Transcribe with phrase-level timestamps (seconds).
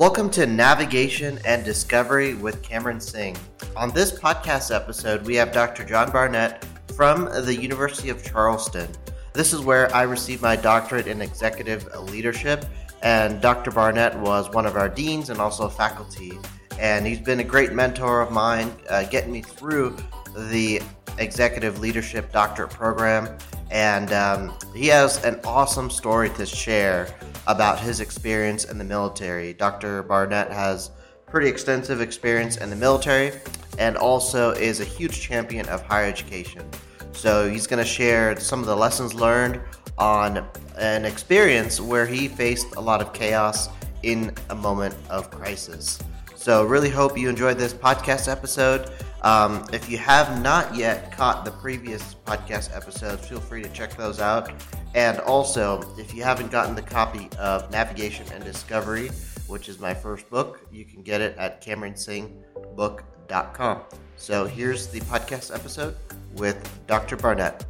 [0.00, 3.36] Welcome to Navigation and Discovery with Cameron Singh.
[3.76, 5.84] On this podcast episode, we have Dr.
[5.84, 6.64] John Barnette
[6.96, 8.88] from the University of Charleston.
[9.34, 12.64] This is where I received my doctorate in executive leadership,
[13.02, 13.70] and Dr.
[13.70, 16.32] Barnette was one of our deans and also faculty.
[16.78, 19.98] And he's been a great mentor of mine, uh, getting me through
[20.34, 20.80] the
[21.18, 23.36] executive leadership doctorate program.
[23.70, 27.14] And um, he has an awesome story to share
[27.50, 29.52] about his experience in the military.
[29.52, 30.04] Dr.
[30.04, 30.92] Barnette has
[31.26, 33.32] pretty extensive experience in the military
[33.78, 36.64] and also is a huge champion of higher education.
[37.12, 39.60] So he's going to share some of the lessons learned
[39.98, 40.46] on
[40.78, 43.68] an experience where he faced a lot of chaos
[44.02, 45.98] in a moment of crisis.
[46.36, 48.90] So, really hope you enjoyed this podcast episode.
[49.22, 53.96] Um, if you have not yet caught the previous podcast episodes, feel free to check
[53.96, 54.50] those out.
[54.94, 59.08] And also, if you haven't gotten the copy of Navigation and Discovery,
[59.46, 63.80] which is my first book, you can get it at CameronSinghBook.com.
[64.16, 65.96] So here's the podcast episode
[66.34, 67.16] with Dr.
[67.16, 67.66] Barnette.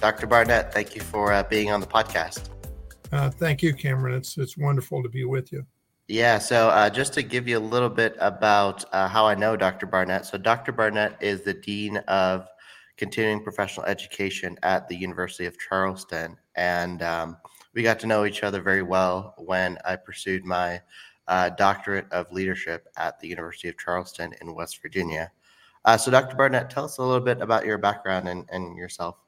[0.00, 0.26] Dr.
[0.26, 2.50] Barnette, thank you for uh, being on the podcast.
[3.10, 4.14] Uh, thank you, Cameron.
[4.14, 5.64] It's it's wonderful to be with you.
[6.10, 9.56] Yeah, so uh, just to give you a little bit about uh, how I know
[9.56, 9.84] Dr.
[9.84, 10.24] Barnette.
[10.24, 10.72] So, Dr.
[10.72, 12.48] Barnette is the Dean of
[12.96, 16.38] Continuing Professional Education at the University of Charleston.
[16.56, 17.36] And um,
[17.74, 20.80] we got to know each other very well when I pursued my
[21.26, 25.30] uh, doctorate of leadership at the University of Charleston in West Virginia.
[25.84, 26.36] Uh, so, Dr.
[26.36, 29.18] Barnette, tell us a little bit about your background and, and yourself.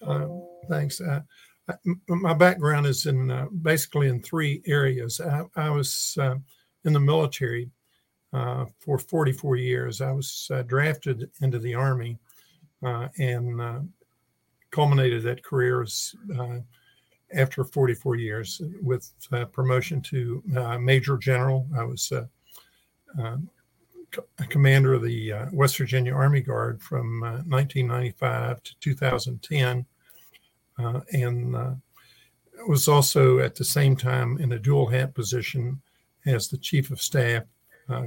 [0.00, 0.28] Uh,
[0.70, 0.98] thanks.
[2.08, 5.20] My background is in uh, basically in three areas.
[5.20, 6.36] I, I was uh,
[6.84, 7.70] in the military
[8.32, 10.00] uh, for 44 years.
[10.00, 12.18] I was uh, drafted into the Army
[12.84, 13.80] uh, and uh,
[14.70, 16.14] culminated that career as,
[17.34, 19.10] after 44 years with
[19.52, 20.42] promotion to
[20.80, 21.66] Major General.
[21.76, 22.28] I was a
[24.48, 29.82] commander of the West Virginia Army Guard from 1995 to 2010 uh,
[30.78, 31.70] and uh,
[32.68, 35.80] was also at the same time in a dual hat position
[36.26, 37.44] as the chief of staff
[37.88, 38.06] uh,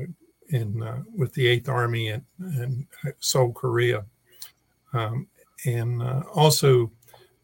[0.49, 2.87] in with the Eighth Army in, in
[3.19, 4.03] Seoul, Korea,
[4.93, 5.27] um,
[5.65, 6.01] and
[6.33, 6.91] also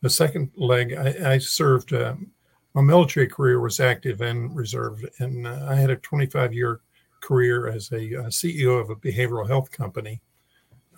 [0.01, 1.91] the second leg I, I served.
[1.91, 6.81] my military career was active and reserved, and I had a 25 year
[7.25, 7.97] career as a,
[8.29, 10.21] CEO of a behavioral health company.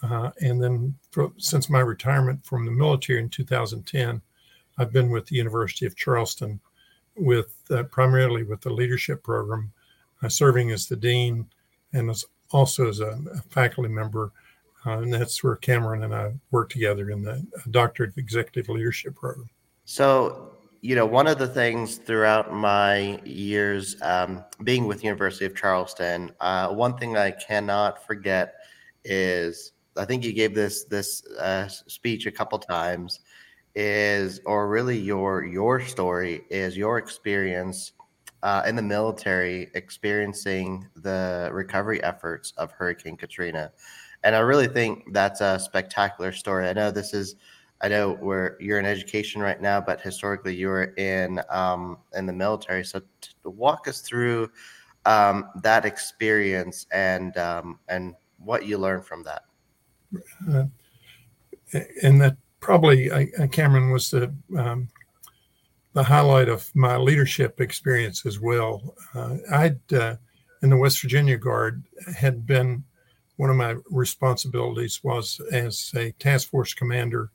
[0.04, 4.22] Uh, and then for, since my retirement from the military in 2010,
[4.78, 6.60] I've been with the University of Charleston
[7.16, 9.72] with uh, primarily with the leadership program,
[10.22, 11.48] uh, serving as the dean
[11.94, 14.32] and as also as a, a faculty member.
[14.86, 19.16] Uh, and that's where Cameron and I work together in the Doctorate of Executive Leadership
[19.16, 19.50] program.
[19.86, 25.46] So, you know, one of the things throughout my years um, being with the University
[25.46, 28.56] of Charleston, uh, one thing I cannot forget
[29.04, 33.20] is I think you gave this this uh, speech a couple times
[33.76, 37.94] is, or really your your story is your experience
[38.44, 43.72] uh, in the military, experiencing the recovery efforts of Hurricane Katrina,
[44.24, 46.68] and I really think that's a spectacular story.
[46.68, 47.36] I know this is,
[47.82, 52.26] I know where you're in education right now, but historically you were in um, in
[52.26, 52.84] the military.
[52.84, 53.02] So
[53.44, 54.50] walk us through
[55.06, 59.44] um, that experience and um, and what you learned from that.
[60.52, 60.66] Uh,
[62.04, 64.90] and that probably uh, Cameron was the um,
[65.94, 68.96] the highlight of my leadership experience as well.
[69.16, 70.16] Uh, I'd uh,
[70.62, 71.84] in the West Virginia Guard
[72.16, 72.84] had been
[73.38, 77.30] one of my responsibilities was as a task force commander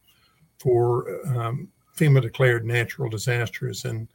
[0.58, 4.08] for um, FEMA declared natural disasters, and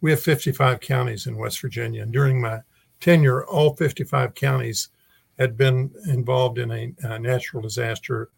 [0.00, 2.02] we have 55 counties in West Virginia.
[2.02, 2.60] And during my
[3.00, 4.88] tenure, all 55 counties
[5.38, 8.30] had been involved in a, a natural disaster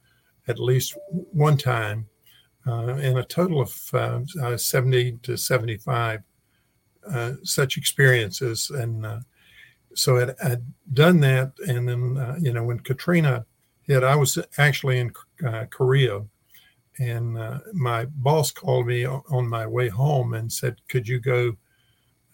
[0.49, 2.07] at least one time
[2.67, 6.21] uh, and a total of uh, uh, 70 to 75
[7.09, 8.71] uh, such experiences.
[8.71, 9.21] And uh,
[9.95, 10.63] so I'd, I'd,
[10.93, 11.53] done that.
[11.69, 13.45] And then, uh, you know, when Katrina
[13.83, 15.13] hit, I was actually in
[15.71, 16.23] Korea.
[16.99, 17.37] And
[17.75, 21.57] my boss called me on my way home and said, Could you go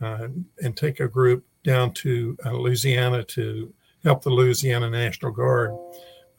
[0.01, 5.73] and take a group down to Louisiana to help the Louisiana National Guard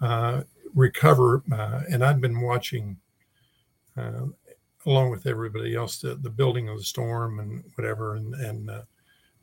[0.01, 0.43] uh,
[0.73, 1.43] recover.
[1.51, 2.97] Uh, and I'd been watching
[3.97, 4.25] uh,
[4.85, 8.81] along with everybody else, the, the building of the storm and whatever, and, and uh,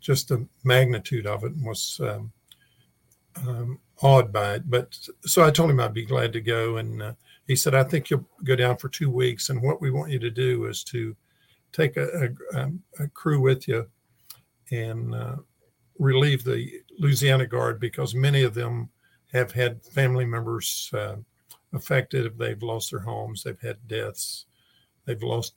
[0.01, 2.33] just the magnitude of it was um,
[3.47, 4.71] um, awed by it.
[4.71, 6.77] But so I told him I'd be glad to go.
[6.77, 7.13] And uh,
[7.47, 9.49] he said, I think you'll go down for two weeks.
[9.49, 11.17] And what we want you to do is to
[11.73, 13.87] take a, a, um, a crew with you
[14.71, 15.37] and uh,
[16.01, 18.89] relieve the Louisiana Guard because many of them
[19.33, 21.17] have had family members uh,
[21.73, 22.37] affected.
[22.37, 24.47] They've lost their homes, they've had deaths,
[25.05, 25.55] they've lost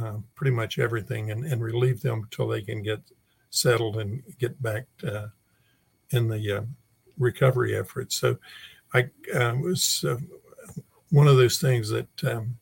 [0.00, 3.00] uh, pretty much everything, and, and relieve them until they can get
[3.50, 5.26] settled and get back uh,
[6.10, 6.62] in the uh,
[7.18, 8.12] recovery effort.
[8.12, 8.38] So
[8.94, 10.04] I uh, was
[11.10, 12.56] one of those things that um,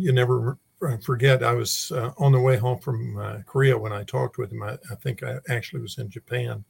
[0.00, 0.58] you never
[1.02, 1.42] forget.
[1.42, 4.62] I was on the way home from Korea when I talked with him.
[4.62, 6.64] I, I, think I actually was in Japan.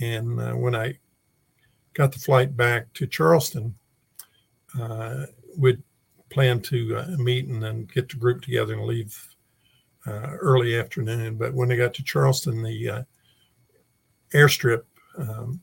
[0.00, 0.98] And when I
[1.94, 3.74] got the flight back to Charleston,
[4.78, 5.26] uh,
[5.58, 5.82] we'd
[6.30, 9.28] plan to uh, meet and then get the group together and leave
[10.06, 11.36] uh, early afternoon.
[11.36, 13.02] But when they got to Charleston, the uh,
[14.32, 14.82] airstrip
[15.18, 15.60] um,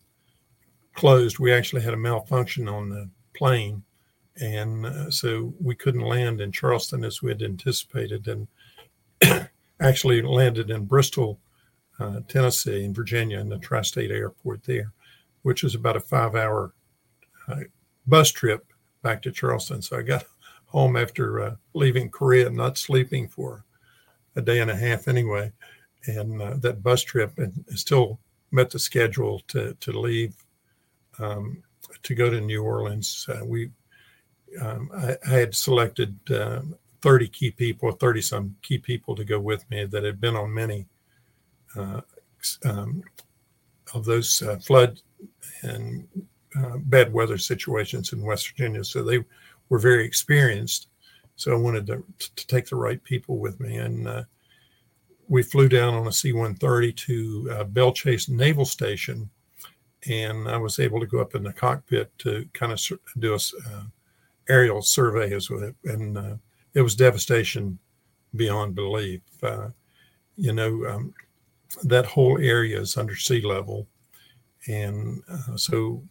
[0.93, 1.39] closed.
[1.39, 3.83] We actually had a malfunction on the plane.
[4.41, 8.47] And uh, so we couldn't land in Charleston as we had anticipated and
[9.79, 11.39] actually landed in Bristol,
[11.99, 14.93] uh, Tennessee, in Virginia, in the tri state airport there
[15.47, 16.73] which is about a five hour
[17.47, 17.61] uh,
[18.05, 18.65] bus trip
[19.01, 19.81] back to Charleston.
[19.81, 20.25] So I got
[20.65, 23.63] home after uh, leaving Korea, not sleeping for
[24.35, 25.53] a day and a half anyway.
[26.05, 28.19] And uh, that bus trip and still
[28.51, 30.35] met the schedule to, to leave
[31.17, 31.63] um,
[32.03, 33.25] to go to New Orleans.
[33.29, 33.71] Uh, we
[34.61, 36.61] um, I, I, had selected uh,
[37.01, 40.53] 30 key people, 30 some key people to go with me that had been on
[40.53, 40.87] many
[41.75, 42.01] uh,
[42.65, 43.03] um,
[43.93, 44.99] of those flood
[45.63, 46.07] and
[46.57, 48.83] uh, bad weather situations in West Virginia.
[48.83, 49.23] So they
[49.69, 50.87] were very experienced.
[51.35, 53.77] So I wanted to, to take the right people with me.
[53.77, 54.23] And uh,
[55.27, 59.29] we flew down on a C 130 to uh, Belle Chasse Naval Station.
[60.09, 62.81] And I was able to go up in the cockpit to kind of
[63.19, 63.83] do a uh,
[64.49, 65.71] aerial survey as well.
[65.85, 66.35] And uh,
[66.73, 67.79] it was devastation
[68.35, 69.21] beyond belief.
[69.41, 69.69] Uh,
[70.35, 71.13] you know, um,
[71.83, 73.87] that whole area is under sea level
[74.67, 76.03] and uh, so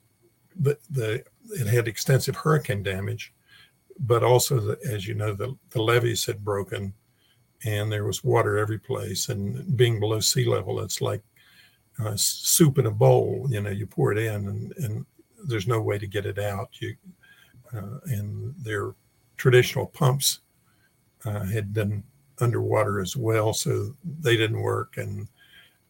[0.58, 3.32] the, the it had extensive hurricane damage,
[4.00, 6.92] but also the, as you know the, the levees had broken,
[7.64, 9.28] and there was water every place.
[9.28, 11.22] And being below sea level, it's like
[12.02, 13.46] uh, soup in a bowl.
[13.50, 15.06] You know, you pour it in, and, and
[15.46, 16.70] there's no way to get it out.
[16.80, 16.96] You
[17.72, 18.94] and their
[19.36, 20.40] traditional pumps
[21.24, 22.02] uh, had been
[22.40, 25.28] underwater as well, so they didn't work and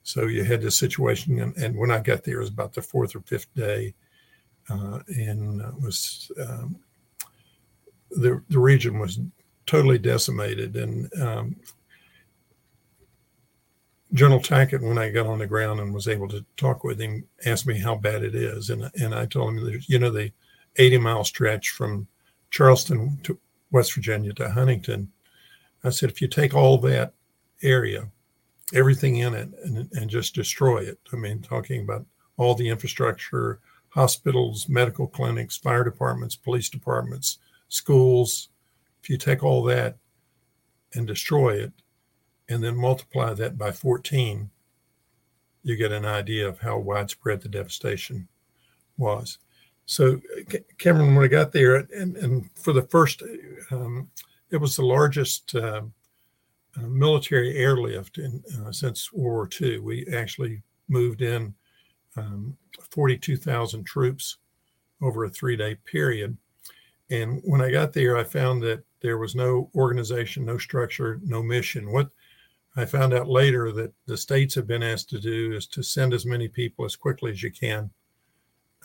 [0.06, 2.80] so you had this situation, and, and, when I got there, it was about the
[2.80, 3.92] fourth or fifth day,
[4.70, 6.76] uh, and was um,
[8.12, 9.18] the the region was
[9.66, 10.76] totally decimated.
[10.76, 11.56] And um,
[14.12, 17.26] General Tackett, when I got on the ground and was able to talk with him,
[17.44, 20.30] asked me how bad it is, and and I told him, you know, the
[20.78, 22.06] 80 mile stretch from
[22.50, 23.38] Charleston to
[23.70, 25.10] West Virginia to Huntington.
[25.84, 27.12] I said, if you take all that
[27.62, 28.10] area
[28.74, 30.98] everything in it and, and just destroy it.
[31.12, 32.04] I mean, talking about
[32.36, 37.38] all the infrastructure, hospitals, medical clinics, fire departments, police departments,
[37.68, 38.48] schools.
[39.02, 39.96] If you take all that
[40.94, 41.72] and destroy it
[42.48, 44.50] and then multiply that by 14,
[45.62, 48.28] you get an idea of how widespread the devastation
[48.98, 49.38] was.
[49.86, 50.20] So,
[50.78, 53.22] Cameron, when I got there, and, and for the first,
[53.70, 54.10] um,
[54.50, 55.82] it was the largest uh,
[56.76, 59.78] military airlift in, uh, since World War II.
[59.78, 61.54] We actually moved in
[62.16, 62.56] um,
[62.90, 64.38] 42,000 troops
[65.00, 66.36] over a three day period.
[67.10, 71.42] And when I got there, I found that there was no organization, no structure, no
[71.42, 71.92] mission.
[71.92, 72.10] What
[72.74, 76.12] I found out later that the states have been asked to do is to send
[76.12, 77.90] as many people as quickly as you can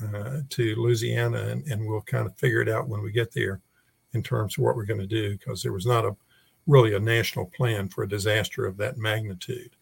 [0.01, 3.61] uh, to Louisiana, and, and we'll kind of figure it out when we get there
[4.13, 6.15] in terms of what we're going to do because there was not a
[6.67, 9.75] really a national plan for a disaster of that magnitude.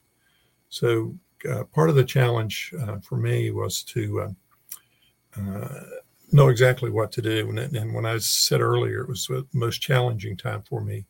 [0.69, 1.15] So,
[1.49, 5.83] uh, part of the challenge uh, for me was to uh, uh
[6.31, 7.49] know exactly what to do.
[7.49, 11.05] And, and, when I said earlier, it was the most challenging time for me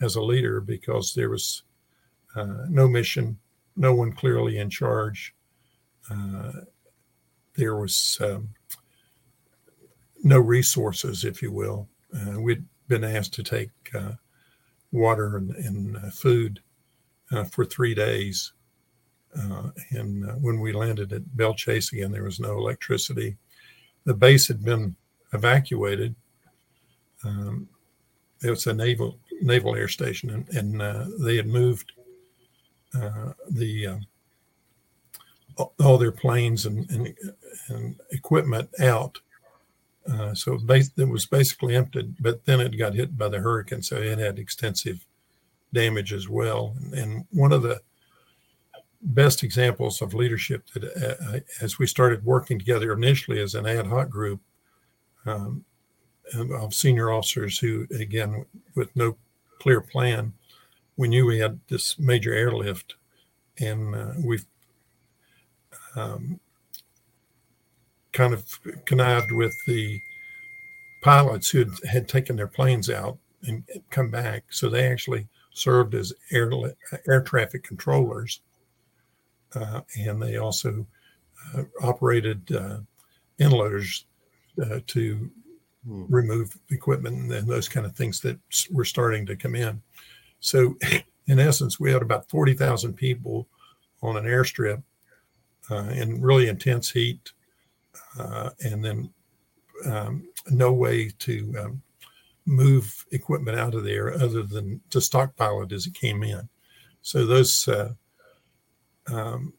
[0.00, 1.62] as a leader because there was
[2.34, 3.38] uh, no mission,
[3.76, 5.34] no one clearly in charge.
[7.54, 8.48] Uh, there was um,
[10.22, 11.88] no resources, if you will.
[12.38, 13.70] we'd been asked to take
[14.94, 16.60] water and, and uh, food
[17.32, 18.52] uh, for three days.
[19.36, 23.36] Uh, and when we landed at Belle Chasse again, there was no electricity.
[24.04, 24.94] The base had been
[25.32, 26.14] evacuated.
[27.24, 27.68] Um,
[28.42, 31.92] it was a naval naval air station, and, and uh, they had moved
[32.94, 33.96] uh, the uh,
[35.56, 37.14] all their planes and, and,
[37.68, 39.18] and equipment out
[40.10, 43.96] uh, so it was basically empty, but then it got hit by the hurricane, so
[43.96, 45.04] it had extensive
[45.72, 46.74] damage as well.
[46.78, 47.80] And, and one of the
[49.00, 53.86] best examples of leadership that uh, as we started working together initially as an ad
[53.86, 54.40] hoc group
[55.26, 55.64] um,
[56.34, 58.44] of senior officers who, again,
[58.74, 59.16] with no
[59.58, 60.32] clear plan,
[60.96, 62.94] we knew we had this major airlift,
[63.58, 64.44] and uh, we've
[65.96, 66.40] um,
[68.12, 68.44] kind of
[68.86, 70.00] connived with the
[71.02, 74.44] pilots who had, had taken their planes out and come back.
[74.48, 76.50] So they actually served as air
[77.06, 78.40] air traffic controllers,
[79.54, 80.86] uh, and they also
[81.54, 82.78] uh, operated uh,
[83.38, 84.04] inloaders
[84.62, 85.30] uh, to
[85.86, 86.04] hmm.
[86.08, 88.38] remove equipment and those kind of things that
[88.70, 89.82] were starting to come in.
[90.40, 90.76] So,
[91.26, 93.46] in essence, we had about forty thousand people
[94.02, 94.82] on an airstrip
[95.70, 97.32] uh, in really intense heat,
[98.18, 99.10] uh, and then
[99.86, 101.82] um, no way to um,
[102.46, 106.48] move equipment out of there other than to stockpile it as it came in.
[107.02, 107.92] So those uh,
[109.06, 109.52] um,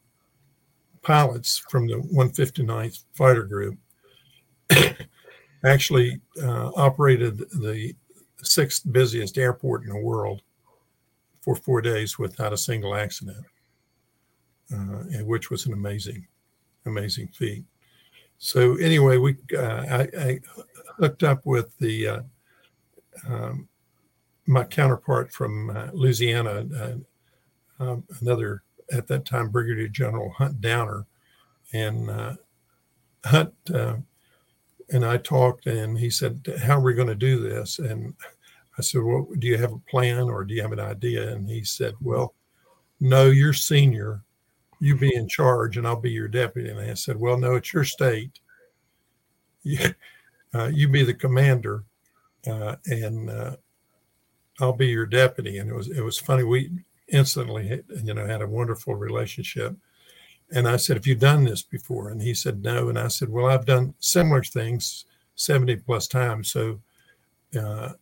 [1.02, 3.78] pilots from the 159th Fighter Group
[5.64, 7.94] actually uh, operated the
[8.42, 10.42] sixth busiest airport in the world
[11.42, 13.46] for four days without a single accident,
[15.24, 16.28] which was an amazing,
[16.86, 17.64] amazing feat.
[18.38, 20.40] So anyway, we uh, I, I,
[20.98, 22.22] hooked up with the uh,
[23.28, 23.68] um,
[24.46, 31.06] my counterpart from uh, Louisiana, uh, um, another at that time Brigadier General Hunt Downer,
[31.74, 32.36] and uh,
[33.26, 33.96] Hunt uh,
[34.92, 38.14] and I talked, and he said, "How are we going to do this?" And
[38.78, 41.50] I said, "Well, do you have a plan or do you have an idea?" And
[41.50, 42.36] he said, "Well,
[43.00, 44.24] no, you're senior,
[44.86, 47.74] you be in charge, and I'll be your deputy." And I said, "Well, no, it's
[47.74, 48.40] your state.
[49.68, 49.96] You,
[50.54, 51.86] uh, you be the commander."
[52.48, 53.56] uh, and uh,
[54.60, 55.58] I'll be your deputy.
[55.58, 56.44] And it was it was funny.
[56.44, 56.72] We
[57.10, 59.76] instantly, you know, had a wonderful relationship.
[60.52, 63.30] And I said, "Have you done this before?" And he said, "No." And I said,
[63.30, 66.52] "Well, I've done similar things seventy plus times.
[66.52, 66.82] So
[67.60, 67.94] uh,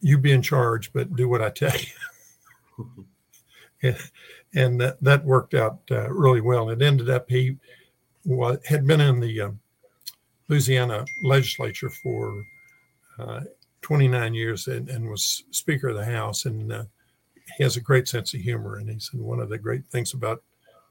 [0.00, 1.76] you be in charge, but do what I tell
[2.78, 3.06] you."
[4.54, 6.70] and, that, that worked out uh, really well.
[6.70, 7.56] It ended up he
[8.24, 9.50] was, had been in the uh,
[10.48, 12.44] Louisiana legislature for
[13.18, 13.40] uh,
[13.82, 16.44] 29 years and, and was Speaker of the House.
[16.44, 16.84] And uh,
[17.56, 18.76] he has a great sense of humor.
[18.76, 20.42] And he said one of the great things about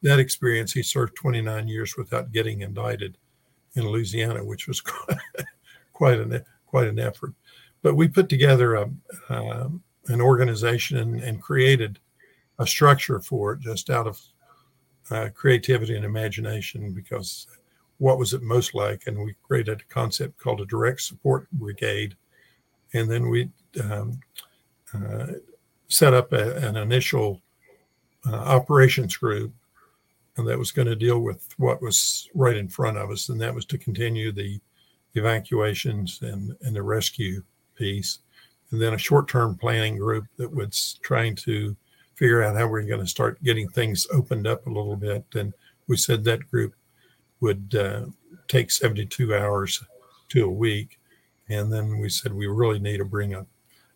[0.01, 3.17] that experience, he served 29 years without getting indicted
[3.75, 4.81] in Louisiana, which was
[5.93, 7.33] quite an quite an effort.
[7.81, 8.89] But we put together a,
[9.29, 9.69] uh,
[10.07, 11.99] an organization and, and, created
[12.59, 14.21] a structure for it just out of
[15.11, 17.47] uh, creativity and imagination because
[17.97, 19.03] what was it most like?
[19.07, 22.15] And we created a concept called a direct support brigade
[22.93, 23.49] and then we
[23.83, 24.19] um,
[24.93, 25.27] uh,
[25.87, 27.41] set up a, an initial
[28.27, 29.53] uh, operations group
[30.37, 33.39] and that was going to deal with what was right in front of us, and
[33.41, 34.59] that was to continue the
[35.15, 37.43] evacuations and, and the rescue
[37.75, 38.19] piece.
[38.71, 41.75] And then a short term planning group that was trying to
[42.19, 45.23] figure out how we're going to start getting things opened up a little bit.
[45.35, 45.53] And
[45.87, 46.75] we said that group
[47.39, 48.07] would uh,
[48.49, 49.81] take 72 hours
[50.27, 50.99] to a week
[51.49, 53.45] and then we said we really need to bring a,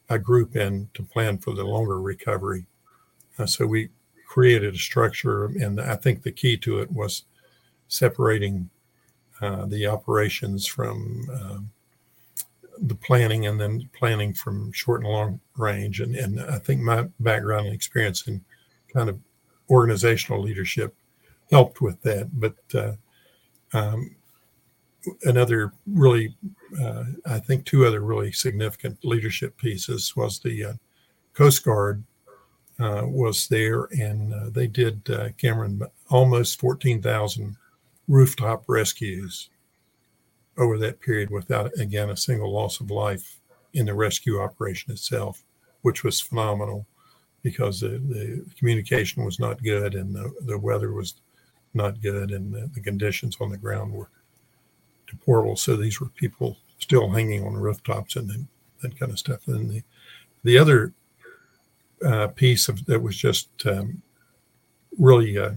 [0.10, 2.66] a group in to plan for the longer recovery.
[3.38, 3.90] Uh, so we
[4.28, 7.24] created a structure, and I think the key to it was
[7.88, 8.70] separating
[9.42, 11.60] uh, the operations from uh,
[12.80, 16.00] the planning and then planning from short and long range.
[16.00, 18.44] And, and I think my background and experience in
[18.92, 19.20] kind of
[19.70, 20.96] organizational leadership
[21.52, 22.30] helped with that.
[22.40, 22.94] But uh,
[23.74, 24.16] um,
[25.24, 26.36] another really,
[26.82, 30.74] uh, I think, two other really significant leadership pieces was the uh,
[31.34, 32.04] Coast Guard
[32.80, 37.56] uh, was there, and uh, they did uh, Cameron almost fourteen thousand
[38.08, 39.50] rooftop rescues
[40.58, 43.40] over that period without again a single loss of life
[43.74, 45.44] in the rescue operation itself,
[45.82, 46.86] which was phenomenal
[47.42, 51.16] because the, the communication was not good and the, the weather was
[51.74, 54.10] not good and the, the conditions on the ground were
[55.08, 55.56] deplorable.
[55.56, 58.48] So these were people still hanging on rooftops and then,
[58.82, 59.48] that kind of stuff.
[59.48, 59.84] And the
[60.44, 60.94] the other
[62.06, 64.02] uh, piece of that was just um,
[65.00, 65.52] really uh,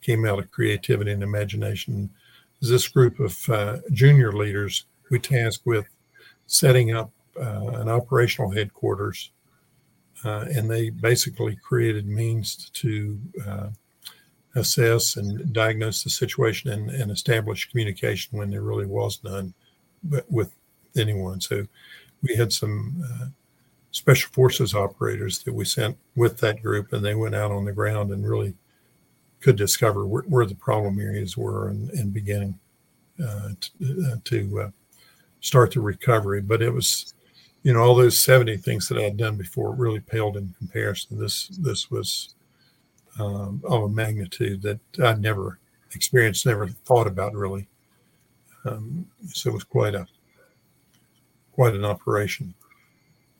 [0.00, 2.08] came out of creativity and imagination
[2.60, 5.86] is this group of uh, junior leaders we tasked with
[6.46, 9.30] setting up uh, an operational headquarters.
[10.24, 13.68] Uh, and they basically created means to uh,
[14.54, 19.52] assess and diagnose the situation and, and establish communication when there really was none
[20.30, 20.50] with
[20.96, 21.40] anyone.
[21.40, 21.66] So
[22.22, 23.26] we had some uh,
[23.90, 27.72] special forces operators that we sent with that group, and they went out on the
[27.72, 28.54] ground and really
[29.40, 32.58] could discover where, where, the problem areas were and, and beginning
[33.22, 34.70] uh, to, uh, to uh,
[35.40, 36.40] start the recovery.
[36.40, 37.14] But it was,
[37.62, 41.18] you know, all those 70 things that I had done before really paled in comparison.
[41.18, 42.34] This this was
[43.18, 45.58] um, of a magnitude that I'd never
[45.94, 47.68] experienced, never thought about really.
[48.64, 50.06] Um, so it was quite a
[51.52, 52.54] quite an operation.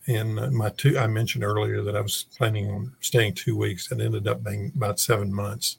[0.06, 3.90] And uh, my two, I mentioned earlier that I was planning on staying two weeks.
[3.90, 5.78] It ended up being about seven months,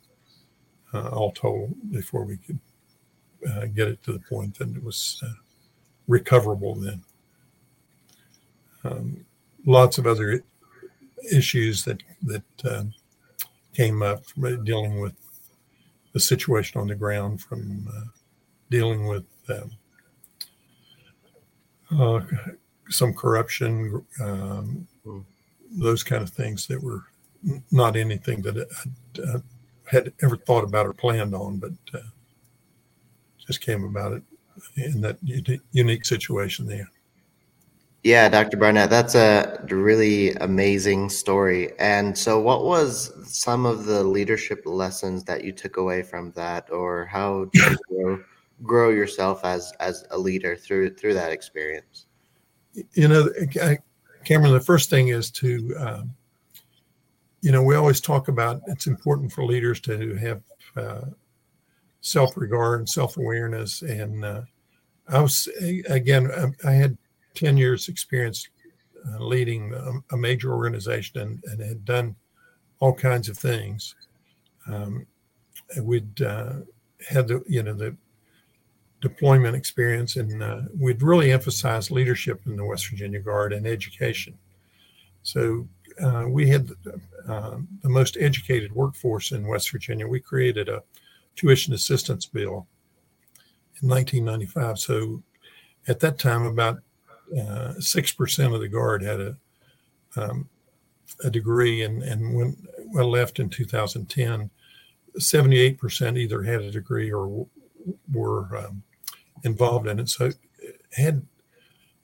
[0.94, 2.60] uh, all told, before we could
[3.50, 5.34] uh, get it to the point that it was uh,
[6.08, 6.76] recoverable.
[6.76, 7.04] Then,
[8.84, 9.26] um,
[9.66, 10.44] lots of other
[11.32, 12.94] issues that that um,
[13.74, 15.14] came up from dealing with
[16.14, 18.06] the situation on the ground, from uh,
[18.70, 19.72] dealing with um,
[22.00, 22.22] uh,
[22.90, 25.24] some corruption, um, mm.
[25.72, 27.04] those kind of things that were
[27.72, 29.40] not anything that I uh,
[29.90, 32.00] had ever thought about or planned on, but uh,
[33.46, 34.24] just came about it
[34.76, 35.18] in that
[35.72, 36.90] unique situation there.
[38.04, 38.58] Yeah, Dr.
[38.58, 41.72] Barnette, that's a really amazing story.
[41.80, 46.72] And so, what was some of the leadership lessons that you took away from that,
[46.72, 48.24] or how did you grow,
[48.64, 52.06] grow yourself as as a leader through through that experience?
[52.94, 53.30] you know,
[54.24, 56.16] Cameron, the first thing is to, um,
[57.48, 60.42] you know, we always talk about it's important for leaders to have
[60.76, 61.06] uh,
[62.02, 63.82] self regard and self awareness.
[63.84, 64.42] And uh,
[65.08, 65.48] I was,
[65.88, 66.30] again,
[66.66, 66.98] I had
[67.36, 68.50] 10 years experience
[69.08, 72.18] uh, leading a, a, major organization and, and, had done
[72.80, 73.96] all kinds of things.
[74.68, 75.08] Um,
[75.82, 76.56] we'd uh,
[77.08, 77.96] had the, you know, the
[79.00, 84.38] deployment experience, and uh, we'd really emphasized leadership in the West Virginia Guard and education.
[85.24, 85.66] So
[86.02, 86.70] uh, we had
[87.28, 90.08] uh, the most educated workforce in West Virginia.
[90.08, 90.84] We created a
[91.36, 92.68] tuition assistance bill
[93.82, 94.80] in 1995.
[94.80, 95.24] So
[95.88, 96.80] at that time, about
[97.40, 99.38] uh, six percent of the Guard had a
[100.16, 100.50] um,
[101.24, 102.56] a degree, and and when
[102.98, 104.50] I left in 2010,
[105.18, 107.48] 78 percent either had a degree or
[108.14, 108.84] were um,
[109.44, 110.10] involved in it.
[110.10, 110.32] So
[110.92, 111.26] had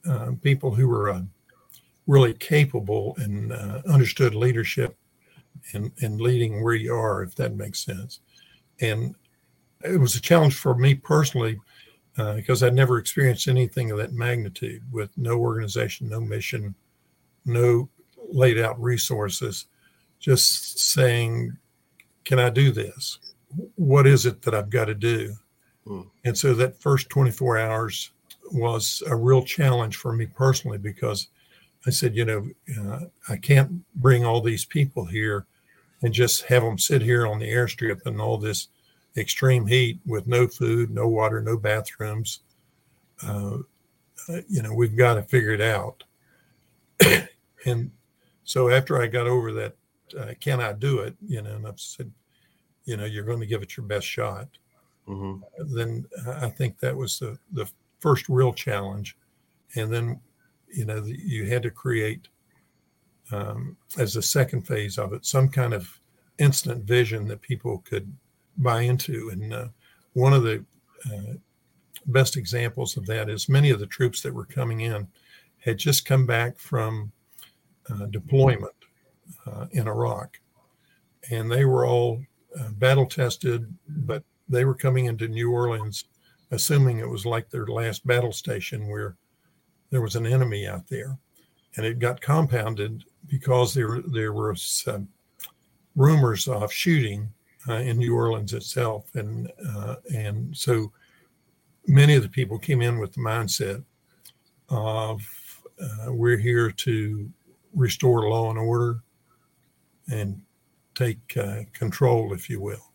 [0.08, 1.22] uh, people who were uh,
[2.06, 4.96] really capable and uh, understood leadership
[5.72, 8.20] and, and leading where you are, if that makes sense.
[8.80, 9.14] And
[9.82, 11.58] it was a challenge for me personally
[12.16, 16.74] uh, because I'd never experienced anything of that magnitude with no organization, no mission,
[17.44, 17.88] no
[18.28, 19.66] laid out resources,
[20.18, 21.56] just saying,
[22.24, 23.18] Can I do this?
[23.76, 25.34] What is it that I've got to do?
[25.86, 26.06] Mm.
[26.24, 28.10] And so that first 24 hours
[28.52, 31.28] was a real challenge for me personally because
[31.86, 32.48] I said, you know,
[32.80, 35.46] uh, I can't bring all these people here
[36.02, 38.68] and just have them sit here on the airstrip in all this
[39.16, 42.40] extreme heat with no food, no water, no bathrooms.
[43.22, 43.58] Uh,
[44.28, 46.04] uh you know, we've got to figure it out.
[47.66, 47.90] and
[48.44, 49.76] so after I got over that,
[50.18, 51.14] uh, can I do it?
[51.26, 52.10] You know, and I said,
[52.84, 54.48] you know, you're going to give it your best shot
[55.08, 55.74] mm-hmm.
[55.74, 57.68] then I think that was the, the
[58.00, 59.16] first real challenge.
[59.76, 60.20] And then,
[60.72, 62.28] you know, you had to create,
[63.32, 65.98] um, as a second phase of it, some kind of
[66.38, 68.12] instant vision that people could
[68.56, 69.30] buy into.
[69.30, 69.68] And uh,
[70.14, 70.64] one of the
[71.06, 71.34] uh,
[72.06, 75.08] best examples of that is many of the troops that were coming in
[75.58, 77.12] had just come back from
[77.90, 78.74] uh, deployment
[79.46, 80.38] uh, in Iraq.
[81.30, 82.20] And they were all
[82.58, 86.04] uh, battle tested, but they were coming into New Orleans,
[86.50, 89.16] assuming it was like their last battle station where
[89.94, 91.16] there was an enemy out there.
[91.76, 94.98] And it got compounded because there, there was uh,
[95.94, 97.32] rumors of shooting
[97.68, 99.14] uh, in New Orleans itself.
[99.14, 100.90] And, uh, and so
[101.86, 103.84] many of the people came in with the mindset
[104.68, 105.22] of
[105.80, 107.30] uh, we're here to
[107.72, 108.98] restore law and order
[110.10, 110.42] and
[110.96, 112.90] take uh, control, if you will.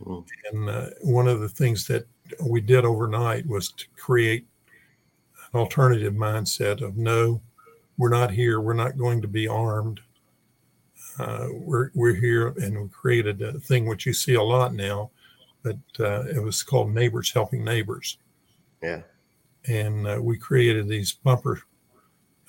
[0.00, 0.26] Mm.
[0.50, 2.08] And uh, one of the things that
[2.42, 4.48] we did overnight was to create
[5.54, 7.40] an alternative mindset of no,
[7.96, 8.60] we're not here.
[8.60, 10.00] We're not going to be armed.
[11.18, 15.10] Uh, we're, we're here and we created a thing which you see a lot now,
[15.62, 18.18] but uh, it was called Neighbors Helping Neighbors.
[18.82, 19.02] Yeah.
[19.66, 21.62] And uh, we created these bumper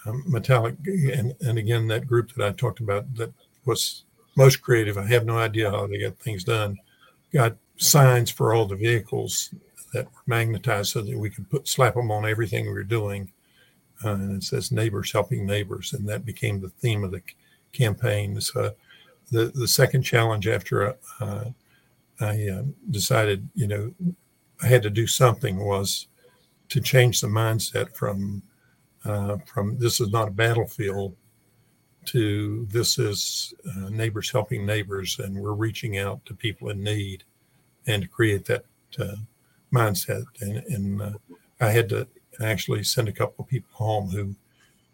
[0.05, 3.31] um, metallic, and, and again, that group that I talked about that
[3.65, 4.03] was
[4.35, 4.97] most creative.
[4.97, 6.77] I have no idea how they got things done
[7.35, 9.53] got signs for all the vehicles
[9.95, 13.31] that were magnetized so that we could put slap them on everything we were doing.
[14.03, 17.21] Uh, and it says neighbors helping neighbors, and that became the theme of the
[17.71, 18.39] campaign.
[18.41, 18.75] So
[19.31, 21.45] the the second challenge after uh,
[22.19, 23.93] I uh, decided, you know,
[24.61, 26.07] I had to do something was
[26.69, 28.43] to change the mindset from
[29.05, 31.15] uh, from this is not a battlefield
[32.05, 37.23] to this is uh, neighbors helping neighbors and we're reaching out to people in need
[37.87, 38.65] and to create that
[38.99, 39.15] uh,
[39.73, 41.11] mindset and, and uh,
[41.59, 42.07] I had to
[42.41, 44.35] actually send a couple of people home who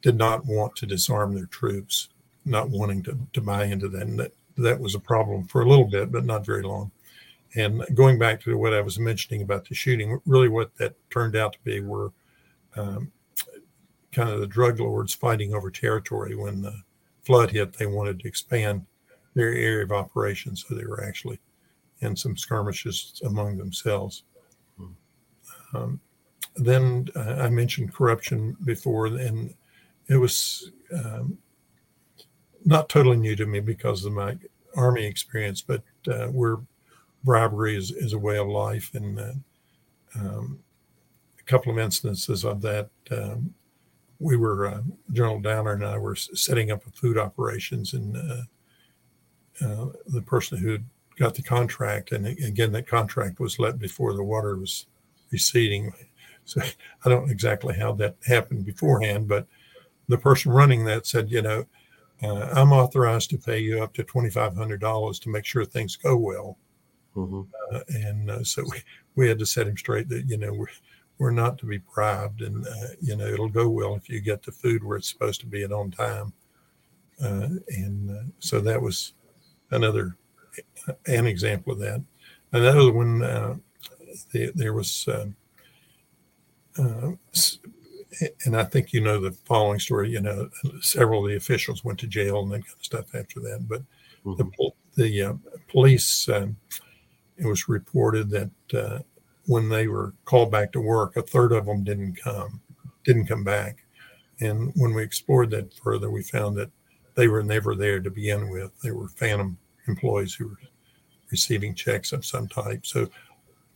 [0.02, 2.10] did not want to disarm their troops,
[2.46, 4.04] not wanting to, to buy into that.
[4.04, 6.92] And that, that was a problem for a little bit, but not very long.
[7.56, 11.36] And going back to what I was mentioning about the shooting, really what that turned
[11.36, 12.12] out to be were
[12.78, 13.12] um,
[14.12, 16.36] kind of the drug lords fighting over territory.
[16.36, 16.82] When the
[17.24, 18.86] flood hit, they wanted to expand
[19.34, 21.40] their area of operations, so they were actually
[22.00, 24.24] in some skirmishes among themselves.
[25.74, 26.00] Um,
[26.56, 29.54] then uh, I mentioned corruption before, and
[30.08, 31.38] it was um,
[32.66, 34.38] not totally new to me because of my
[34.76, 36.58] army experience, but uh, where
[37.24, 39.34] bribery is, is a way of life, and uh,
[40.16, 40.60] um,
[41.40, 42.90] a couple of instances of that.
[43.10, 43.54] Um,
[44.20, 44.82] we were uh,
[45.12, 50.58] General Downer and I were setting up a food operations, and uh, uh, the person
[50.58, 50.80] who
[51.18, 54.86] got the contract, and again that contract was let before the water was
[55.32, 55.94] receding.
[56.46, 56.62] So
[57.06, 59.48] I don't know exactly how that happened beforehand, but
[60.08, 61.66] the person running that said, you know,
[62.24, 66.58] uh, I'm authorized to pay you up to $2,500 to make sure things go well.
[67.16, 67.42] Mm-hmm.
[67.74, 68.78] Uh, and uh, so we,
[69.16, 70.68] we had to set him straight that, you know, we're,
[71.18, 74.44] we're not to be bribed and, uh, you know, it'll go well if you get
[74.44, 76.34] the food where it's supposed to be and on time.
[77.24, 79.14] Uh, and uh, so that was
[79.72, 80.18] another,
[81.08, 82.04] an example of that.
[82.52, 83.62] Another one,
[84.32, 85.36] the, there was, um,
[86.78, 87.12] uh,
[88.46, 90.10] and I think you know the following story.
[90.10, 90.50] You know,
[90.82, 93.66] several of the officials went to jail and that kind of stuff after that.
[93.68, 93.82] But
[94.26, 94.38] mm-hmm.
[94.38, 95.34] the the uh,
[95.70, 96.58] police, um,
[97.38, 99.00] it was reported that uh,
[99.48, 102.62] when they were called back to work, a third of them didn't come,
[103.04, 103.84] didn't come back.
[104.40, 106.72] And when we explored that further, we found that
[107.16, 108.72] they were never there to begin with.
[108.82, 110.60] They were phantom employees who were
[111.30, 112.86] receiving checks of some type.
[112.86, 113.10] So,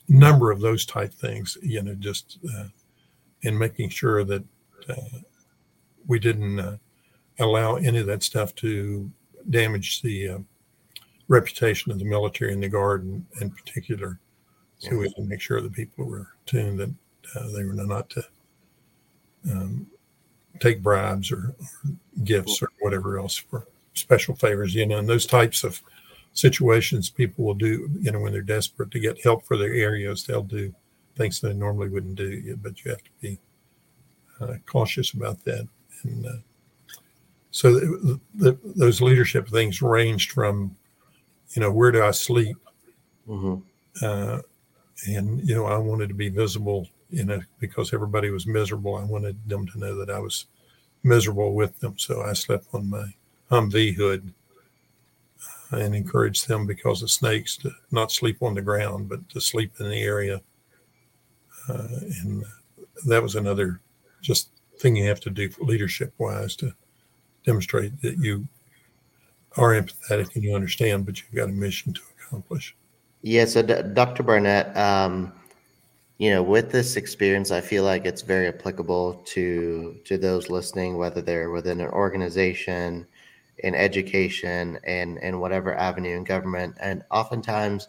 [0.08, 2.66] number of those type things, you know, just uh,
[3.42, 4.44] in making sure that
[4.90, 5.20] uh,
[6.08, 6.78] we didn't uh,
[7.40, 9.10] allow any of that stuff to
[9.50, 10.38] damage the uh,
[11.28, 14.20] reputation of the military and the guard in, in particular.
[14.78, 16.94] So we had to make sure that people were tuned that
[17.36, 18.26] uh, they were not to
[19.52, 19.88] um,
[20.60, 25.26] take bribes or, or, gifts or whatever else for special favors, you know, and those
[25.26, 25.82] types of
[26.36, 30.24] situations people will do, you know, when they're desperate to get help for their areas,
[30.24, 30.74] they'll do
[31.16, 33.40] things they normally wouldn't do, but you have to be
[34.42, 35.68] uh, cautious about that.
[36.04, 36.38] And uh,
[37.52, 40.76] so the, the, those leadership things ranged from,
[41.52, 42.58] you know, where do I sleep?
[43.28, 44.06] Mm-hmm.
[44.06, 44.42] Uh,
[45.08, 48.98] and, you know, I wanted to be visible, you know, because everybody was miserable.
[48.98, 50.48] I wanted them to know that I was
[51.04, 51.98] miserable with them.
[51.98, 53.06] So I slept on my
[53.50, 54.34] Humvee hood
[55.72, 59.74] and encourage them because of snakes to not sleep on the ground, but to sleep
[59.80, 60.42] in the area
[61.70, 61.88] uh,
[62.22, 62.44] and
[63.06, 63.82] that was another
[64.22, 64.50] just
[64.80, 66.74] thing you have to do leadership wise to
[67.46, 68.48] demonstrate that you
[69.58, 72.76] are empathetic and you understand, but you've got a mission to accomplish.
[73.22, 73.46] Yeah.
[73.46, 74.24] So, D- Dr.
[74.24, 75.32] Barnette, um,
[76.18, 80.98] you know, with this experience, I feel like it's very applicable to to those listening,
[80.98, 83.08] whether they're within an organization,
[83.60, 86.76] in education, and and whatever avenue in government.
[86.80, 87.88] And oftentimes,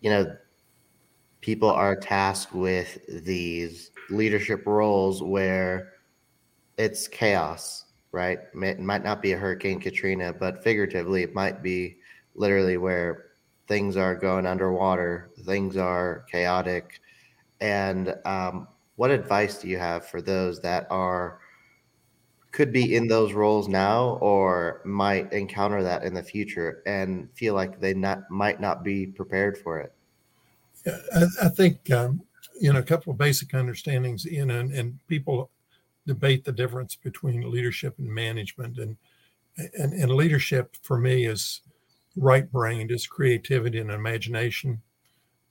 [0.00, 0.36] you know,
[1.40, 5.92] people are tasked with these leadership roles where
[6.78, 8.38] it's chaos, right?
[8.54, 11.98] It might not be a Hurricane Katrina, but figuratively, it might be
[12.34, 13.26] literally where
[13.68, 17.00] things are going underwater, things are chaotic.
[17.60, 21.40] And um, what advice do you have for those that are
[22.54, 27.52] could be in those roles now or might encounter that in the future and feel
[27.52, 29.92] like they not might not be prepared for it?
[30.86, 32.22] I, I think um,
[32.60, 35.50] you know a couple of basic understandings in and, and people
[36.06, 38.96] debate the difference between leadership and management and
[39.56, 41.60] and, and leadership for me is
[42.16, 44.80] right brained is creativity and imagination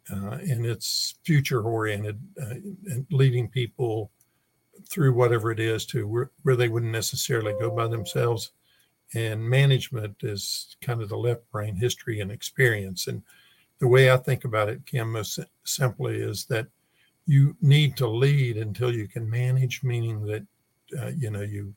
[0.09, 2.55] uh, and it's future oriented uh,
[2.91, 4.09] and leading people
[4.89, 8.51] through whatever it is to where, where they wouldn't necessarily go by themselves
[9.15, 13.21] and management is kind of the left brain history and experience and
[13.83, 16.67] the way I think about it, Kim, most simply is that
[17.25, 20.45] you need to lead until you can manage, meaning that,
[20.97, 21.73] uh, you know, you,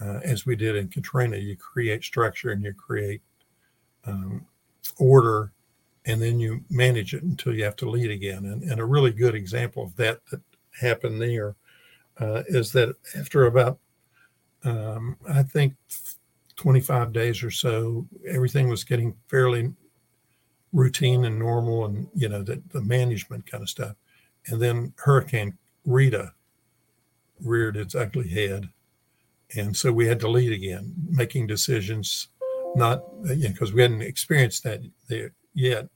[0.00, 3.22] uh, as we did in Katrina, you create structure and you create
[4.04, 4.46] um,
[4.98, 5.52] order
[6.06, 8.46] and then you manage it until you have to lead again.
[8.46, 10.40] And, and a really good example of that that
[10.80, 11.56] happened there
[12.20, 13.78] uh, is that after about,
[14.64, 15.74] um, I think,
[16.56, 19.72] 25 days or so, everything was getting fairly
[20.72, 23.96] routine and normal and, you know, the, the management kind of stuff.
[24.46, 26.32] And then Hurricane Rita
[27.40, 28.68] reared its ugly head.
[29.56, 32.28] And so we had to lead again, making decisions,
[32.74, 35.88] not, you know, because we hadn't experienced that there yet.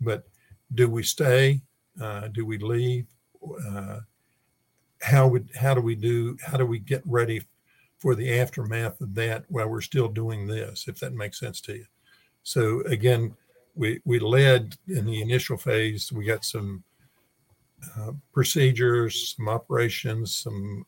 [0.00, 0.24] But
[0.74, 1.60] do we stay?
[2.00, 3.06] Uh, do we leave?
[3.68, 4.00] Uh,
[5.02, 6.36] how would how do we do?
[6.44, 7.42] How do we get ready
[7.98, 10.86] for the aftermath of that while we're still doing this?
[10.88, 11.86] If that makes sense to you.
[12.42, 13.34] So again,
[13.74, 16.12] we we led in the initial phase.
[16.12, 16.84] We got some
[17.98, 20.86] uh, procedures, some operations, some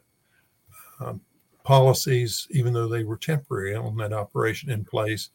[1.01, 1.21] um,
[1.65, 5.31] policies, even though they were temporary on that operation in place.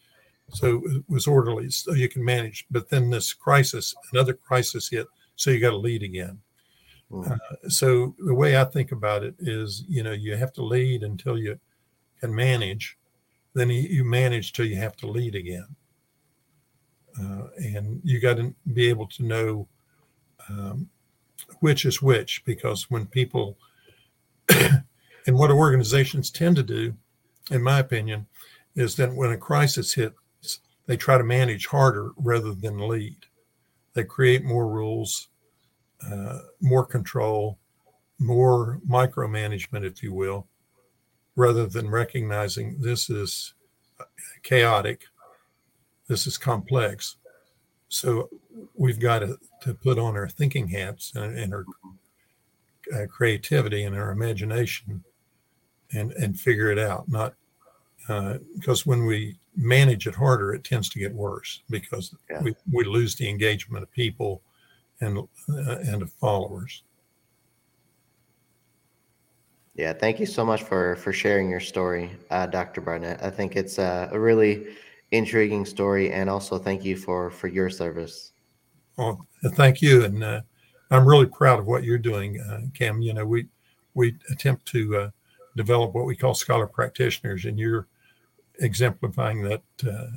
[0.51, 2.65] So it was orderly, so you can manage.
[2.71, 6.39] But then this crisis, another crisis hit, so you got to lead again.
[7.11, 7.31] Mm.
[7.31, 11.03] Uh, so the way I think about it is, you know, you have to lead
[11.03, 11.59] until you
[12.19, 12.97] can manage.
[13.53, 15.67] Then you, manage till you have to lead again.
[17.19, 19.67] Uh, and you got to be able to know
[20.47, 20.89] um,
[21.59, 23.57] which is which, because when people
[24.49, 24.83] and
[25.27, 26.93] what organizations tend to do,
[27.51, 28.27] in my opinion,
[28.75, 33.17] is that when a crisis hits, they try to manage harder rather than lead.
[33.93, 35.27] They create more rules,
[36.05, 37.57] uh, more control,
[38.19, 40.47] more micromanagement, if you will,
[41.35, 43.53] rather than recognizing this is
[44.43, 45.03] chaotic,
[46.07, 47.17] this is complex.
[47.89, 48.29] So
[48.75, 51.65] we've got to, to put on our thinking hats and, and our
[52.93, 55.03] uh, creativity and our imagination
[55.93, 57.33] and, and figure it out, not
[58.07, 62.41] uh, because when we manage it harder, it tends to get worse because yeah.
[62.41, 64.41] we, we lose the engagement of people
[65.01, 66.83] and uh, and of followers.
[69.75, 72.81] Yeah, thank you so much for for sharing your story, uh, Dr.
[72.81, 73.23] Barnette.
[73.23, 74.67] I think it's a, a, really
[75.11, 78.33] intriguing story, and also thank you for for your service.
[78.97, 80.41] Well, thank you, and uh,
[80.91, 83.01] I'm really proud of what you're doing, uh, Cam.
[83.01, 83.47] You know, we
[83.93, 85.09] we attempt to uh,
[85.55, 87.87] develop what we call scholar practitioners, and you're
[88.59, 90.07] exemplifying that uh,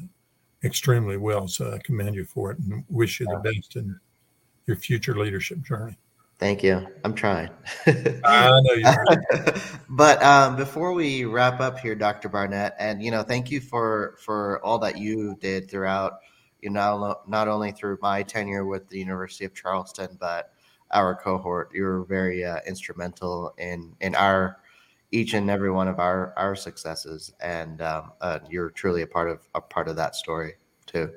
[0.65, 1.47] extremely well.
[1.47, 3.99] So I commend you for it and wish you the best in
[4.67, 5.97] your future leadership journey.
[6.39, 6.87] Thank you.
[7.05, 7.51] I'm trying.
[7.87, 9.53] I know you.
[9.89, 12.29] but um, before we wrap up here, Dr.
[12.29, 16.15] Barnette, and you know, thank you for for all that you did throughout.
[16.61, 20.53] You know, not only through my tenure with the University of Charleston, but
[20.93, 21.71] our cohort.
[21.73, 24.59] You were very uh, instrumental in in our
[25.11, 29.31] each and every one of our our successes, and um, uh, you're truly a part
[29.31, 30.55] of a part of that story
[30.87, 31.11] too.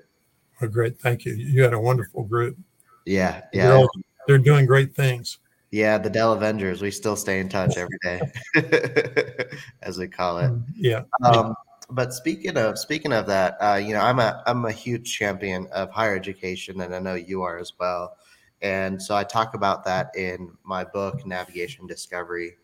[0.62, 1.34] Well, great, thank you.
[1.34, 2.58] You had a wonderful group.
[3.06, 3.90] Yeah, yeah, they're, all,
[4.28, 5.40] they're doing great things.
[5.72, 6.82] Yeah, the Dell Avengers.
[6.82, 8.22] We still stay in touch every day,
[9.82, 10.52] as we call it.
[10.52, 11.02] Mm, yeah.
[11.24, 11.56] Um,
[11.90, 15.68] but speaking of speaking of that, uh, you know, I'm a I'm a huge champion
[15.68, 18.18] of higher education, and I know you are as well.
[18.62, 22.56] And so I talk about that in my book, Navigation Discovery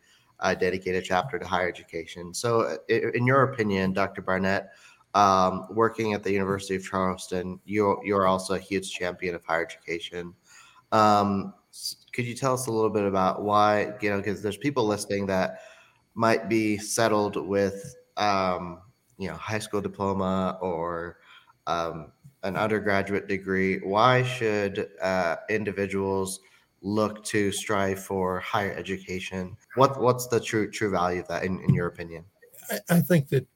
[0.42, 2.34] uh, dedicate a chapter to higher education.
[2.34, 4.22] So, in your opinion, Dr.
[4.22, 4.70] Barnette,
[5.14, 9.66] um, working at the University of Charleston, you're, you're also a huge champion of higher
[9.66, 10.34] education.
[10.92, 11.54] Um,
[12.14, 15.26] could you tell us a little bit about why, you know, because there's people listening
[15.28, 15.62] that
[16.16, 18.82] might be settled with, um,
[19.18, 21.18] you know, high school diploma or
[21.68, 22.12] um,
[22.44, 23.78] an undergraduate degree.
[23.80, 26.40] Why should uh, individuals
[26.82, 29.56] look to strive for higher education?
[29.76, 32.26] What what's the true true value of that in, in your opinion?
[32.72, 33.48] I, I think that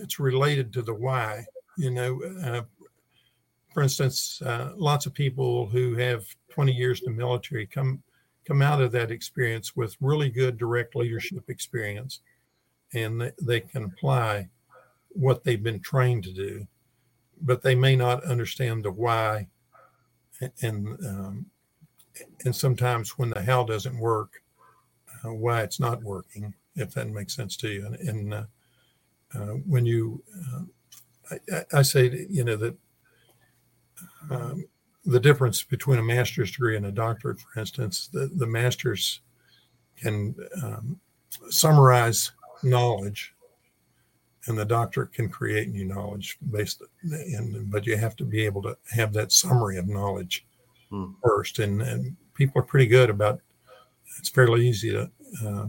[0.00, 1.44] it's related to the why.
[1.76, 2.62] You know, uh,
[3.72, 8.02] for instance, uh, lots of people who have 20 years in the military come
[8.46, 12.20] come out of that experience with really good direct leadership experience,
[12.94, 14.48] and they, they can apply
[15.10, 16.66] what they've been trained to do,
[17.42, 19.46] but they may not understand the why
[20.62, 21.46] and um,
[22.44, 24.42] and sometimes when the how doesn't work,
[25.24, 27.86] uh, why it's not working, if that makes sense to you.
[27.86, 28.46] And, and
[29.34, 32.76] uh, when you, uh, I, I, say, you know, that
[34.30, 34.64] um,
[35.04, 39.20] the difference between a master's degree and a doctorate, for instance, the, the master's
[39.96, 40.98] can um,
[41.48, 43.34] summarize knowledge
[44.46, 48.62] and the doctorate can create new knowledge based in, but you have to be able
[48.62, 50.46] to have that summary of knowledge
[50.88, 51.12] hmm.
[51.22, 53.40] first, and, and people are pretty good about.
[54.18, 55.10] It's fairly easy to
[55.46, 55.66] uh,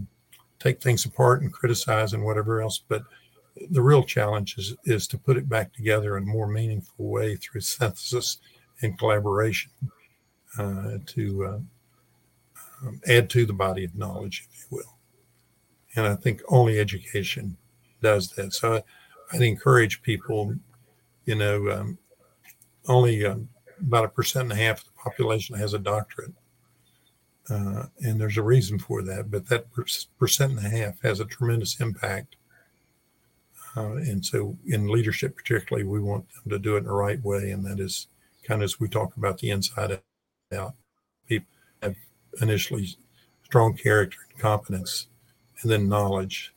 [0.58, 3.02] take things apart and criticize and whatever else, but
[3.70, 7.36] the real challenge is is to put it back together in a more meaningful way
[7.36, 8.38] through synthesis
[8.82, 9.70] and collaboration
[10.58, 14.96] uh, to uh, um, add to the body of knowledge, if you will.
[15.96, 17.56] And I think only education
[18.02, 18.52] does that.
[18.52, 18.82] So I,
[19.32, 20.54] would encourage people,
[21.24, 21.98] you know, um,
[22.88, 23.48] only um,
[23.80, 26.32] about a percent and a half of the population has a doctorate.
[27.50, 29.66] Uh, and there's a reason for that, but that
[30.18, 32.36] percent and a half has a tremendous impact.
[33.76, 37.22] Uh, and so, in leadership, particularly, we want them to do it in the right
[37.24, 38.08] way, and that is
[38.44, 40.00] kind of as we talk about the inside
[40.54, 40.74] out.
[41.26, 41.46] People
[41.82, 41.96] have
[42.40, 42.96] initially
[43.44, 45.06] strong character and competence,
[45.62, 46.52] and then knowledge,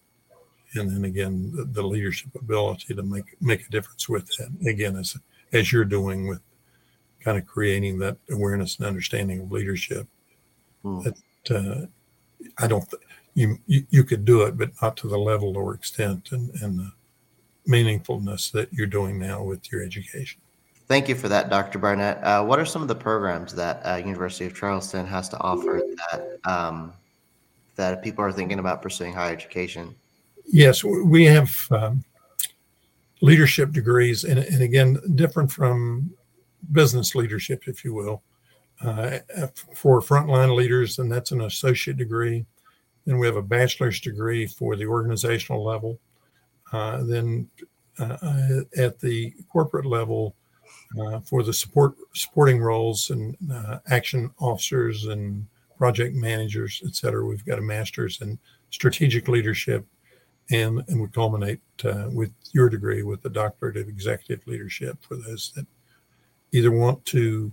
[0.74, 4.50] and then again the, the leadership ability to make make a difference with that.
[4.68, 5.16] Again, as
[5.54, 6.42] as you're doing with
[7.26, 10.08] kind of creating that awareness and understanding of leadership.
[10.84, 11.02] Hmm.
[11.02, 11.16] That
[11.50, 11.86] uh,
[12.60, 12.88] I don't.
[12.90, 13.02] Th-
[13.34, 16.80] you, you you could do it, but not to the level or extent and and
[16.80, 16.92] the
[17.68, 20.42] meaningfulness that you're doing now with your education.
[20.88, 21.80] Thank you for that, Dr.
[21.80, 22.24] Barnette.
[22.24, 25.82] Uh, what are some of the programs that uh, University of Charleston has to offer
[26.12, 26.94] that um,
[27.76, 29.96] that people are thinking about pursuing higher education?
[30.46, 32.04] Yes, we have um,
[33.22, 36.12] leadership degrees, and, and, again, different from
[36.72, 38.22] business leadership, if you will.
[38.82, 39.20] Uh,
[39.74, 42.46] for frontline leaders, and that's an associate degree.
[43.06, 46.00] Then we have a bachelor's degree for the organizational level.
[46.76, 47.50] Uh, then
[48.00, 50.36] uh, at the corporate level,
[51.00, 55.46] uh, for the support supporting roles and uh, action officers and
[55.78, 57.26] project managers, et cetera.
[57.26, 59.86] We've got a master's in strategic leadership,
[60.52, 65.16] and and we culminate uh, with your degree with the doctorate of executive leadership for
[65.16, 65.68] those that
[66.52, 67.52] either want to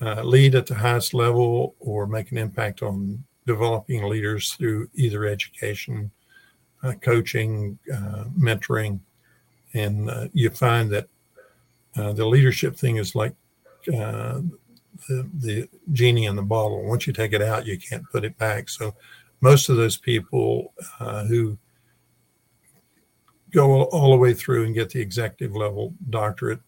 [0.00, 5.24] uh, lead at the highest level or make an impact on developing leaders through either
[5.26, 6.10] education,
[6.82, 9.00] uh, coaching, uh, mentoring,
[9.74, 11.08] and you find that
[11.96, 13.34] uh, the leadership thing is like
[13.88, 14.40] uh,
[15.08, 16.84] the, the genie in the bottle.
[16.84, 18.68] Once you take it out, you can't put it back.
[18.68, 18.94] So
[19.40, 21.58] most of those people uh, who
[23.50, 26.60] go all the way through and get the executive level doctorate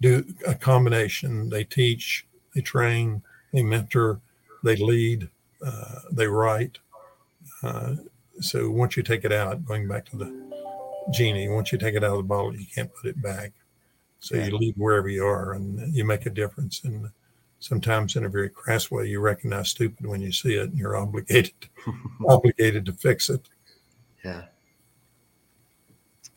[0.00, 1.48] do a combination.
[1.48, 4.20] They teach, they train, they mentor,
[4.62, 5.28] they lead,
[5.64, 6.78] uh, they write.
[8.40, 10.50] So once you take it out, going back to the
[11.10, 13.52] genie, once you take it out of the bottle, you can't put it back.
[14.20, 16.82] So you leave wherever you are and you make a difference.
[16.84, 17.08] And
[17.60, 20.96] sometimes in a very crass way, you recognize stupid when you see it and you're
[20.96, 21.54] obligated,
[22.28, 23.48] obligated to fix it.
[24.24, 24.44] Yeah.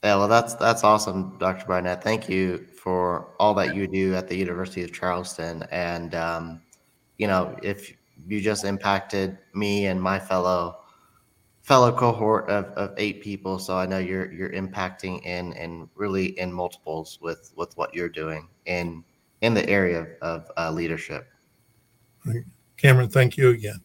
[0.04, 1.68] Yeah, well, that's that's awesome, Dr.
[1.68, 2.04] Barnette.
[2.04, 5.64] Thank you for all that you do at the University of Charleston.
[5.70, 6.62] And um,
[7.20, 7.96] you know, if
[8.28, 10.81] you just impacted me and my fellow
[11.62, 13.60] fellow cohort of, of eight people.
[13.60, 18.10] So I know you're you're impacting in and really in multiples with with what you're
[18.10, 19.04] doing in
[19.42, 21.28] in the area of, of uh, leadership.
[22.78, 23.82] Cameron, thank you again.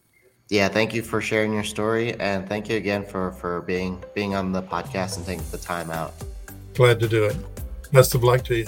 [0.49, 4.33] Yeah, thank you for sharing your story, and thank you again for for being being
[4.33, 6.13] on the podcast and taking the time out.
[6.73, 7.35] Glad to do it.
[7.91, 8.67] Best of luck to you.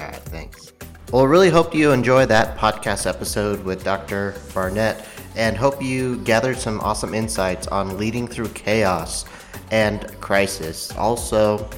[0.00, 0.72] All right, thanks.
[1.12, 4.34] Well, really hope you enjoy that podcast episode with Dr.
[4.52, 5.04] Barnette
[5.36, 9.24] and hope you gathered some awesome insights on leading through chaos
[9.70, 10.90] and crisis.
[10.96, 11.68] Also,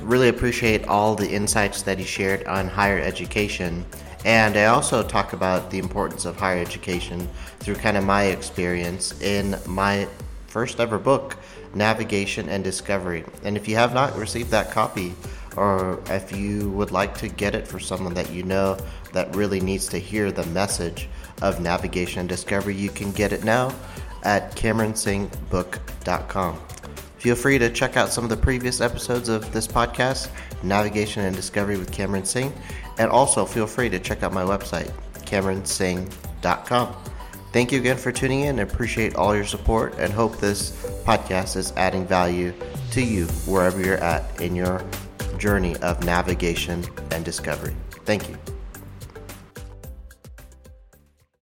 [0.00, 3.84] really appreciate all the insights that he shared on higher education.
[4.24, 7.28] And I also talk about the importance of higher education
[7.60, 10.08] through kind of my experience in my
[10.46, 11.36] first ever book,
[11.74, 13.24] Navigation and Discovery.
[13.44, 15.14] And if you have not received that copy,
[15.56, 18.78] or if you would like to get it for someone that you know
[19.12, 21.08] that really needs to hear the message
[21.42, 23.72] of navigation and discovery, you can get it now
[24.24, 26.58] at CameronSinghBook.com.
[27.18, 30.30] Feel free to check out some of the previous episodes of this podcast,
[30.62, 32.52] Navigation and Discovery with Cameron Singh,
[32.98, 36.96] and also feel free to check out my website, CameronSingh.com.
[37.52, 38.60] Thank you again for tuning in.
[38.60, 40.70] I appreciate all your support and hope this
[41.04, 42.52] podcast is adding value
[42.92, 44.84] to you wherever you're at in your
[45.38, 47.74] journey of navigation and discovery.
[48.04, 48.36] Thank you.